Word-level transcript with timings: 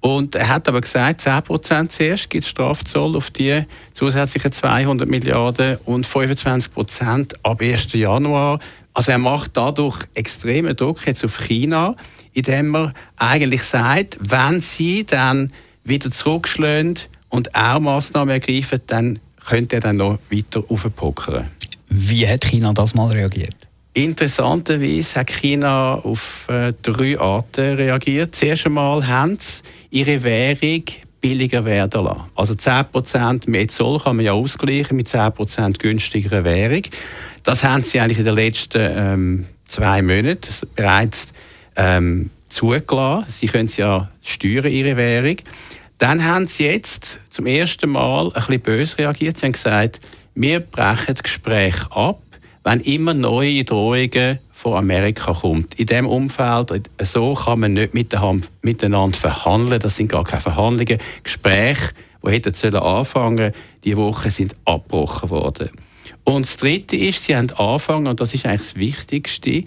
Und 0.05 0.35
er 0.35 0.51
hat 0.51 0.69
aber 0.69 0.83
gesagt, 0.83 1.23
10% 1.23 1.89
zuerst 1.89 2.29
gibt 2.29 2.45
es 2.45 2.51
Strafzoll 2.51 3.17
auf 3.17 3.31
die 3.31 3.63
zusätzlichen 3.95 4.53
200 4.53 5.09
Milliarden 5.09 5.79
und 5.87 6.07
25% 6.07 7.37
ab 7.43 7.63
1. 7.63 7.95
Januar. 7.95 8.59
Also 8.93 9.13
er 9.13 9.19
macht 9.19 9.57
dadurch 9.57 10.05
extremen 10.13 10.77
Druck 10.77 11.07
jetzt 11.07 11.25
auf 11.25 11.39
China, 11.39 11.97
indem 12.35 12.77
er 12.77 12.93
eigentlich 13.17 13.63
sagt, 13.63 14.19
wenn 14.21 14.61
sie 14.61 15.07
dann 15.07 15.55
wieder 15.85 16.11
zurückschlagen 16.11 16.99
und 17.31 17.55
auch 17.55 17.81
Massnahmen 17.81 18.29
ergreifen, 18.29 18.83
dann 18.87 19.21
könnte 19.47 19.77
er 19.77 19.81
dann 19.81 19.97
noch 19.97 20.19
weiter 20.31 20.65
aufpokern. 20.69 21.49
Wie 21.89 22.29
hat 22.29 22.45
China 22.45 22.75
das 22.75 22.95
mal 22.95 23.11
reagiert? 23.11 23.57
Interessanterweise 23.95 25.21
hat 25.21 25.31
China 25.31 25.95
auf 25.95 26.49
äh, 26.49 26.73
drei 26.83 27.19
Arten 27.19 27.77
reagiert. 27.77 28.35
Zuerst 28.35 28.67
einmal 28.67 29.07
haben 29.07 29.39
sie 29.39 29.63
ihre 29.91 30.25
Währung 30.25 30.83
billiger 31.21 31.65
werden 31.65 32.05
lassen. 32.05 32.25
Also 32.35 32.55
10% 32.55 33.49
mehr 33.49 33.69
Zoll 33.69 34.01
kann 34.01 34.17
man 34.17 34.25
ja 34.25 34.33
ausgleichen 34.33 34.97
mit 34.97 35.07
10% 35.07 35.79
günstigerer 35.79 36.43
Währung. 36.43 36.83
Das 37.45 37.63
haben 37.63 37.85
sie 37.85 38.01
eigentlich 38.01 38.19
in 38.19 38.25
den 38.25 38.35
letzten 38.35 38.83
ähm, 38.83 39.47
zwei 39.67 40.03
Monaten 40.03 40.53
bereits 40.75 41.29
ähm, 41.77 42.31
zugelassen. 42.49 43.27
Sie 43.31 43.47
können 43.47 43.71
ja 43.77 44.11
steuern, 44.23 44.73
ihre 44.73 44.97
Währung. 44.97 45.37
Dann 45.99 46.25
haben 46.25 46.49
sie 46.49 46.65
jetzt 46.65 47.21
zum 47.31 47.47
ersten 47.47 47.91
Mal 47.91 48.27
ein 48.27 48.33
bisschen 48.33 48.61
böse 48.61 48.99
reagiert. 48.99 49.39
Sie 49.39 49.47
haben 49.47 49.53
gesagt, 49.53 50.01
wir 50.35 50.59
brechen 50.59 51.15
das 51.15 51.23
Gespräch 51.23 51.77
ab 51.91 52.21
wenn 52.65 52.81
immer 52.81 53.13
neue 53.13 53.65
Drohungen 53.65 54.39
von 54.51 54.75
Amerika 54.75 55.35
kommt. 55.35 55.75
In 55.75 55.87
diesem 55.87 56.07
Umfeld, 56.07 56.91
so 57.03 57.35
kann 57.35 57.61
man 57.61 57.75
nicht 57.75 57.93
miteinander 57.93 59.17
verhandeln. 59.17 59.81
Das 59.81 59.97
sind 59.97 60.09
gar 60.09 60.25
keine 60.25 60.41
Verhandlungen. 60.41 60.99
Gespräche, 61.23 61.93
die 62.25 62.31
hätten 62.31 62.75
anfangen 62.77 63.37
sollen, 63.37 63.53
diese 63.85 63.97
Woche 63.99 64.31
sind 64.31 64.57
abgebrochen 64.65 65.29
worden. 65.29 65.71
Und 66.25 66.47
das 66.47 66.57
Dritte 66.57 66.97
ist, 66.97 67.25
sie 67.25 67.37
haben 67.37 67.51
angefangen, 67.51 68.07
und 68.07 68.21
das 68.21 68.33
ist 68.33 68.47
eigentlich 68.47 68.63
das 68.63 68.77
Wichtigste, 68.77 69.65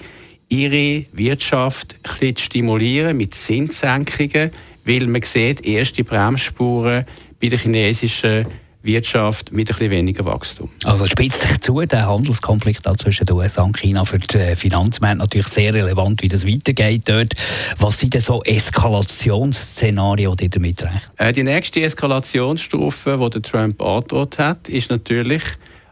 ihre 0.50 1.06
Wirtschaft 1.12 1.96
ein 2.04 2.12
bisschen 2.12 2.36
zu 2.36 2.44
stimulieren 2.46 3.16
mit 3.16 3.36
Zinssenkungen, 3.36 4.50
weil 4.86 5.06
man 5.06 5.22
sieht 5.22 5.64
erste 5.66 6.04
Bremsspuren 6.04 7.06
bei 7.40 7.50
der 7.50 7.60
chinesischen 7.60 8.48
Wirtschaft 8.88 9.52
mit 9.52 9.70
ein 9.70 9.76
bisschen 9.76 9.92
weniger 9.92 10.26
Wachstum. 10.26 10.70
Also 10.84 11.06
spitzt 11.06 11.42
sich 11.42 11.62
zu, 11.62 11.80
der 11.82 12.08
Handelskonflikt 12.08 12.88
zwischen 13.00 13.28
den 13.28 13.36
USA 13.36 13.62
und 13.62 13.78
China 13.78 14.04
für 14.06 14.18
die 14.18 14.56
Finanzmärkte 14.56 15.20
natürlich 15.20 15.48
sehr 15.50 15.74
relevant, 15.74 16.24
wie 16.24 16.28
das 16.28 16.48
weitergeht 16.48 17.04
dort. 17.06 17.34
Was 17.78 18.00
sind 18.00 18.16
denn 18.16 18.22
so 18.22 18.42
Eskalationsszenarien, 18.44 20.36
die 20.36 20.50
damit 20.50 20.82
rechnen? 20.84 21.02
Äh, 21.18 21.34
die 21.34 21.44
nächste 21.44 21.82
Eskalationsstufe, 21.82 23.20
die 23.22 23.30
der 23.30 23.42
Trump 23.44 23.80
angedroht 23.82 24.40
hat, 24.40 24.70
ist 24.70 24.90
natürlich 24.90 25.44